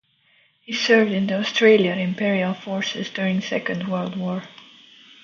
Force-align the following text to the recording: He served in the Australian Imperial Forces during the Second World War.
He 0.61 0.73
served 0.73 1.11
in 1.11 1.27
the 1.27 1.35
Australian 1.37 1.99
Imperial 1.99 2.55
Forces 2.55 3.07
during 3.11 3.35
the 3.35 3.41
Second 3.45 3.87
World 3.87 4.15
War. 4.17 4.41